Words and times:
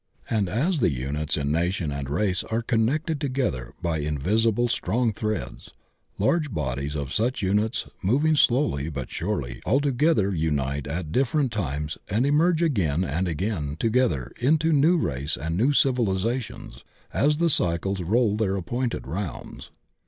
And 0.31 0.49
as 0.49 0.79
the 0.79 0.89
units 0.89 1.37
in 1.37 1.51
nation 1.51 1.91
and 1.91 2.09
race 2.09 2.43
are 2.45 2.63
connected 2.63 3.21
together 3.21 3.75
by 3.83 3.99
invisible 3.99 4.67
strong 4.67 5.13
threads, 5.13 5.73
large 6.17 6.51
bodies 6.51 6.95
of 6.95 7.13
such 7.13 7.43
units 7.43 7.85
moving 8.01 8.35
slowly 8.35 8.89
but 8.89 9.11
surely 9.11 9.61
all 9.63 9.79
together 9.79 10.31
reunite 10.31 10.87
at 10.87 11.11
differ 11.11 11.41
ent 11.41 11.51
times 11.51 11.99
and 12.09 12.25
emerge 12.25 12.63
again 12.63 13.03
and 13.03 13.27
again 13.27 13.77
together 13.79 14.31
into 14.39 14.73
new 14.73 14.97
race 14.97 15.37
and 15.37 15.55
new 15.55 15.71
civilization 15.71 16.71
as 17.13 17.37
the 17.37 17.47
cycles 17.51 18.01
roll 18.01 18.35
their 18.35 18.55
appointed 18.55 19.05
rounds. 19.05 19.69